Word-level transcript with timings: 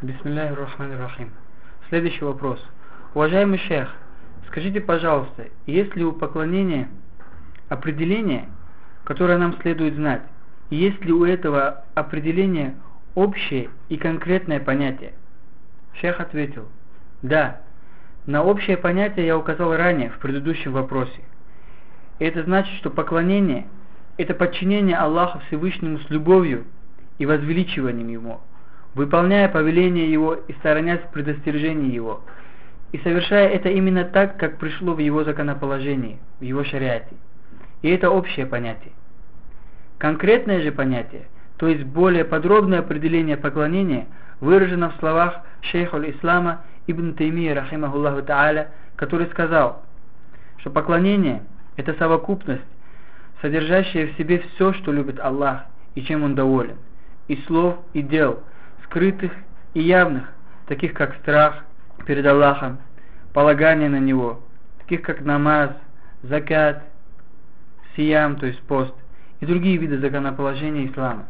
Бисмилляхи 0.00 0.54
рахмани 0.54 0.94
рахим. 0.94 1.30
Следующий 1.88 2.24
вопрос. 2.24 2.64
Уважаемый 3.14 3.58
шейх, 3.58 3.92
скажите, 4.46 4.80
пожалуйста, 4.80 5.46
есть 5.66 5.96
ли 5.96 6.04
у 6.04 6.12
поклонения 6.12 6.88
определение, 7.68 8.48
которое 9.02 9.38
нам 9.38 9.60
следует 9.60 9.96
знать? 9.96 10.22
Есть 10.70 11.04
ли 11.04 11.12
у 11.12 11.24
этого 11.24 11.84
определения 11.94 12.76
общее 13.16 13.70
и 13.88 13.96
конкретное 13.96 14.60
понятие? 14.60 15.14
Шейх 15.94 16.20
ответил, 16.20 16.68
да, 17.22 17.60
на 18.26 18.44
общее 18.44 18.76
понятие 18.76 19.26
я 19.26 19.36
указал 19.36 19.74
ранее 19.74 20.10
в 20.10 20.18
предыдущем 20.18 20.74
вопросе. 20.74 21.22
Это 22.20 22.44
значит, 22.44 22.72
что 22.76 22.90
поклонение– 22.90 23.66
это 24.16 24.34
подчинение 24.34 24.96
Аллаху 24.96 25.40
Всевышнему 25.48 25.98
с 25.98 26.10
любовью 26.10 26.66
и 27.18 27.26
возвеличиванием 27.26 28.08
Ему, 28.08 28.40
выполняя 28.98 29.48
повеление 29.48 30.10
Его 30.10 30.34
и 30.34 30.52
сторонясь 30.54 31.00
предостережений 31.12 31.88
Его, 31.88 32.20
и 32.90 32.98
совершая 32.98 33.48
это 33.48 33.68
именно 33.68 34.04
так, 34.04 34.36
как 34.38 34.58
пришло 34.58 34.92
в 34.94 34.98
Его 34.98 35.22
законоположении, 35.22 36.18
в 36.40 36.42
Его 36.42 36.64
шариате. 36.64 37.14
И 37.82 37.90
это 37.90 38.10
общее 38.10 38.44
понятие. 38.44 38.90
Конкретное 39.98 40.62
же 40.62 40.72
понятие, 40.72 41.28
то 41.58 41.68
есть 41.68 41.84
более 41.84 42.24
подробное 42.24 42.80
определение 42.80 43.36
поклонения, 43.36 44.08
выражено 44.40 44.90
в 44.90 44.96
словах 44.96 45.42
шейха 45.60 45.98
ислама 46.10 46.64
Ибн 46.88 47.14
Таймия, 47.14 47.54
рахимахуллаху 47.54 48.22
та'аля, 48.22 48.66
который 48.96 49.28
сказал, 49.28 49.84
что 50.56 50.70
поклонение– 50.70 51.44
это 51.76 51.94
совокупность, 51.94 52.62
содержащая 53.42 54.08
в 54.08 54.16
себе 54.16 54.40
все, 54.40 54.72
что 54.72 54.90
любит 54.90 55.20
Аллах 55.20 55.66
и 55.94 56.02
чем 56.02 56.24
Он 56.24 56.34
доволен, 56.34 56.78
и 57.28 57.36
слов, 57.46 57.76
и 57.92 58.02
дел, 58.02 58.42
скрытых 58.88 59.32
и 59.74 59.82
явных, 59.82 60.24
таких 60.66 60.94
как 60.94 61.14
страх 61.16 61.64
перед 62.06 62.26
Аллахом, 62.26 62.78
полагание 63.32 63.88
на 63.88 64.00
Него, 64.00 64.42
таких 64.80 65.02
как 65.02 65.20
намаз, 65.20 65.70
закат, 66.22 66.82
сиям, 67.96 68.36
то 68.36 68.46
есть 68.46 68.60
пост, 68.62 68.94
и 69.40 69.46
другие 69.46 69.76
виды 69.76 69.98
законоположения 69.98 70.86
ислама. 70.86 71.26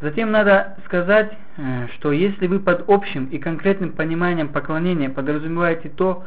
Затем 0.00 0.32
надо 0.32 0.76
сказать, 0.86 1.32
э, 1.56 1.86
что 1.94 2.10
если 2.10 2.48
вы 2.48 2.58
под 2.58 2.88
общим 2.88 3.26
и 3.26 3.38
конкретным 3.38 3.92
пониманием 3.92 4.48
поклонения 4.48 5.08
подразумеваете 5.08 5.90
то, 5.90 6.24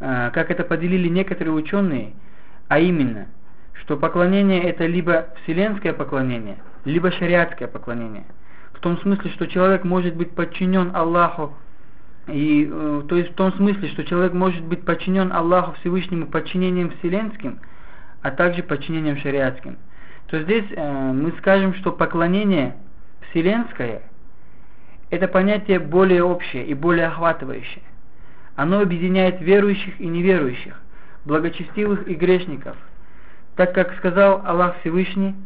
э, 0.00 0.30
как 0.32 0.50
это 0.50 0.64
поделили 0.64 1.08
некоторые 1.08 1.54
ученые, 1.54 2.14
а 2.66 2.80
именно, 2.80 3.26
что 3.74 3.96
поклонение 3.96 4.64
это 4.64 4.86
либо 4.86 5.28
вселенское 5.42 5.92
поклонение, 5.92 6.56
либо 6.84 7.12
шариатское 7.12 7.68
поклонение. 7.68 8.24
Том 8.82 8.98
смысле, 8.98 9.30
что 9.30 9.46
человек 9.46 9.84
может 9.84 10.16
быть 10.16 10.32
подчинен 10.32 10.90
Аллаху, 10.92 11.54
и, 12.26 12.68
э, 12.68 13.02
то 13.08 13.14
есть 13.14 13.30
в 13.30 13.34
том 13.34 13.52
смысле, 13.52 13.88
что 13.90 14.04
человек 14.04 14.32
может 14.32 14.60
быть 14.64 14.84
подчинен 14.84 15.32
Аллаху 15.32 15.74
Всевышнему 15.80 16.26
подчинением 16.26 16.90
вселенским, 16.90 17.60
а 18.22 18.32
также 18.32 18.64
подчинением 18.64 19.18
шариатским. 19.18 19.78
То 20.26 20.42
здесь 20.42 20.64
э, 20.70 21.12
мы 21.12 21.32
скажем, 21.38 21.74
что 21.74 21.92
поклонение– 21.92 22.74
вселенское– 23.30 24.02
это 25.10 25.28
понятие 25.28 25.78
более 25.78 26.24
общее 26.24 26.66
и 26.66 26.74
более 26.74 27.06
охватывающее. 27.06 27.84
Оно 28.56 28.80
объединяет 28.80 29.40
верующих 29.40 30.00
и 30.00 30.08
неверующих, 30.08 30.74
благочестивых 31.24 32.08
и 32.08 32.14
грешников, 32.14 32.76
так 33.54 33.74
как 33.74 33.94
сказал 33.98 34.42
Аллах 34.44 34.80
Всевышний 34.80 35.36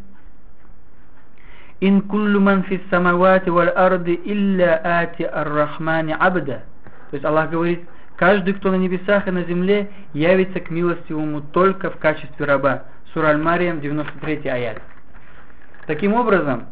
«Ин 1.80 2.02
куллу 2.02 2.40
ман 2.40 2.62
фис 2.62 2.80
самавати 2.90 3.50
валь 3.50 3.68
арды 3.68 4.14
илля 4.24 4.80
ати 4.82 5.22
ар-рахмани 5.22 6.14
абда». 6.18 6.62
То 7.10 7.14
есть 7.14 7.24
Аллах 7.24 7.50
говорит, 7.50 7.80
каждый, 8.16 8.54
кто 8.54 8.70
на 8.70 8.76
небесах 8.76 9.28
и 9.28 9.30
на 9.30 9.44
земле, 9.44 9.90
явится 10.12 10.60
к 10.60 10.70
милостивому 10.70 11.40
только 11.40 11.90
в 11.90 11.96
качестве 11.98 12.46
раба. 12.46 12.84
Сура 13.12 13.28
Аль-Мариям, 13.28 13.80
93 13.80 14.48
аят. 14.48 14.82
Таким 15.86 16.14
образом, 16.14 16.64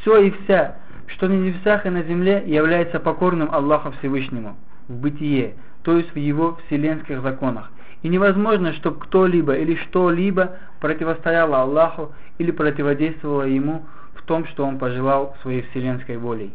все 0.00 0.22
и 0.22 0.30
вся, 0.30 0.76
что 1.06 1.28
на 1.28 1.34
небесах 1.34 1.84
и 1.86 1.90
на 1.90 2.02
земле, 2.02 2.42
является 2.46 3.00
покорным 3.00 3.50
Аллаху 3.52 3.92
Всевышнему 3.98 4.56
в 4.88 4.94
бытие, 4.94 5.54
то 5.82 5.96
есть 5.96 6.12
в 6.14 6.16
его 6.16 6.58
вселенских 6.66 7.20
законах. 7.20 7.70
И 8.02 8.08
невозможно, 8.08 8.72
чтобы 8.72 8.98
кто-либо 9.00 9.54
или 9.54 9.76
что-либо 9.76 10.56
противостояло 10.80 11.62
Аллаху 11.62 12.12
или 12.38 12.50
противодействовало 12.50 13.44
ему 13.44 13.84
в 14.22 14.26
том, 14.26 14.46
что 14.46 14.64
он 14.64 14.78
пожелал 14.78 15.36
своей 15.42 15.62
вселенской 15.62 16.16
волей. 16.16 16.52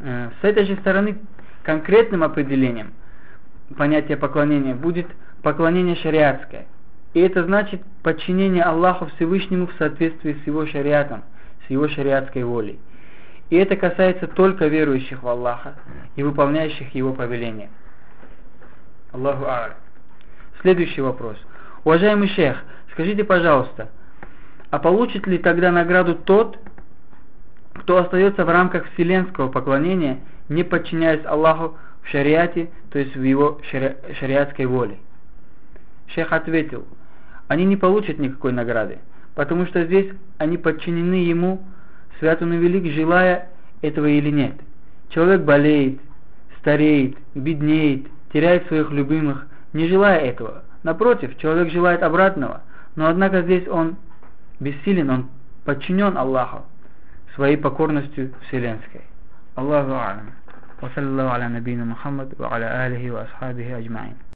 Э, 0.00 0.30
с 0.40 0.44
этой 0.44 0.64
же 0.66 0.76
стороны 0.76 1.18
конкретным 1.62 2.22
определением 2.22 2.92
понятия 3.76 4.16
поклонения 4.16 4.74
будет 4.74 5.06
поклонение 5.42 5.96
шариатское. 5.96 6.66
И 7.14 7.20
это 7.20 7.44
значит 7.44 7.82
подчинение 8.02 8.62
Аллаху 8.62 9.06
Всевышнему 9.16 9.66
в 9.66 9.74
соответствии 9.74 10.36
с 10.42 10.46
его 10.46 10.66
шариатом, 10.66 11.22
с 11.66 11.70
его 11.70 11.88
шариатской 11.88 12.44
волей. 12.44 12.78
И 13.50 13.56
это 13.56 13.76
касается 13.76 14.26
только 14.28 14.66
верующих 14.66 15.22
в 15.22 15.28
Аллаха 15.28 15.74
и 16.16 16.22
выполняющих 16.22 16.94
его 16.94 17.12
повеления. 17.12 17.68
Аллаху 19.12 19.44
Ар. 19.44 19.76
Следующий 20.62 21.02
вопрос. 21.02 21.36
Уважаемый 21.84 22.28
шейх, 22.28 22.62
скажите, 22.92 23.24
пожалуйста, 23.24 23.90
а 24.72 24.78
получит 24.78 25.26
ли 25.26 25.36
тогда 25.36 25.70
награду 25.70 26.14
тот, 26.14 26.58
кто 27.74 27.98
остается 27.98 28.46
в 28.46 28.48
рамках 28.48 28.86
вселенского 28.86 29.48
поклонения, 29.48 30.20
не 30.48 30.64
подчиняясь 30.64 31.26
Аллаху 31.26 31.76
в 32.00 32.08
шариате, 32.08 32.70
то 32.90 32.98
есть 32.98 33.14
в 33.14 33.22
его 33.22 33.60
шари 33.70 33.98
шариатской 34.18 34.64
воле? 34.64 34.96
Шейх 36.06 36.32
ответил, 36.32 36.86
они 37.48 37.66
не 37.66 37.76
получат 37.76 38.18
никакой 38.18 38.52
награды, 38.52 39.00
потому 39.34 39.66
что 39.66 39.84
здесь 39.84 40.10
они 40.38 40.56
подчинены 40.56 41.26
ему, 41.26 41.62
свят 42.18 42.40
он 42.40 42.54
и 42.54 42.56
велик, 42.56 42.90
желая 42.94 43.50
этого 43.82 44.06
или 44.06 44.30
нет. 44.30 44.54
Человек 45.10 45.42
болеет, 45.42 46.00
стареет, 46.60 47.18
беднеет, 47.34 48.06
теряет 48.32 48.66
своих 48.68 48.90
любимых, 48.90 49.46
не 49.74 49.86
желая 49.88 50.20
этого. 50.20 50.64
Напротив, 50.82 51.36
человек 51.36 51.70
желает 51.70 52.02
обратного, 52.02 52.62
но 52.96 53.08
однако 53.08 53.42
здесь 53.42 53.68
он 53.68 53.96
бессилен, 54.61 55.09
он 55.09 55.29
подчинен 55.65 56.17
Аллаху 56.17 56.65
своей 57.35 57.57
покорностью 57.57 58.33
вселенской. 58.47 59.01
Аллаху 59.55 59.91
алям. 59.91 60.31
وصلى 60.81 61.05
الله 61.05 61.29
على 61.29 61.47
نبينا 61.47 61.85
محمد 61.85 62.33
وعلى 62.39 62.87
آله 62.87 63.11
وأصحابه 63.11 63.77
أجمعين 63.77 64.17